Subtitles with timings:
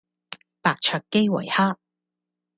[0.63, 1.75] 白灼基圍蝦